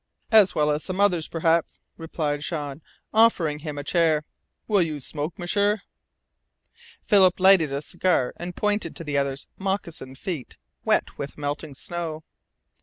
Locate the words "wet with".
10.83-11.37